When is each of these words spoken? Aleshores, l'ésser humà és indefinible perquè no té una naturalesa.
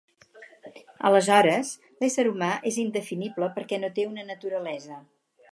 Aleshores, 1.09 1.75
l'ésser 2.01 2.27
humà 2.31 2.49
és 2.71 2.81
indefinible 2.87 3.53
perquè 3.59 3.83
no 3.85 3.95
té 3.99 4.11
una 4.15 4.29
naturalesa. 4.35 5.03